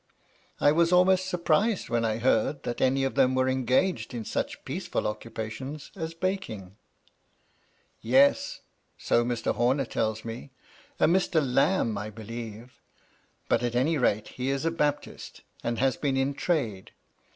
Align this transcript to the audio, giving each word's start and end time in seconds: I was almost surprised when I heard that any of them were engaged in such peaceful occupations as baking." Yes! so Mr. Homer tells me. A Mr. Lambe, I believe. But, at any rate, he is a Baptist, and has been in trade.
I 0.59 0.71
was 0.71 0.91
almost 0.91 1.27
surprised 1.29 1.87
when 1.87 2.03
I 2.03 2.17
heard 2.17 2.63
that 2.63 2.81
any 2.81 3.03
of 3.03 3.13
them 3.13 3.35
were 3.35 3.47
engaged 3.47 4.15
in 4.15 4.25
such 4.25 4.65
peaceful 4.65 5.05
occupations 5.05 5.91
as 5.95 6.15
baking." 6.15 6.75
Yes! 8.01 8.61
so 8.97 9.23
Mr. 9.23 9.53
Homer 9.53 9.85
tells 9.85 10.25
me. 10.25 10.49
A 10.99 11.05
Mr. 11.05 11.39
Lambe, 11.39 11.99
I 11.99 12.09
believe. 12.09 12.81
But, 13.47 13.61
at 13.61 13.75
any 13.75 13.99
rate, 13.99 14.29
he 14.29 14.49
is 14.49 14.65
a 14.65 14.71
Baptist, 14.71 15.41
and 15.63 15.77
has 15.77 15.97
been 15.97 16.17
in 16.17 16.33
trade. 16.33 16.93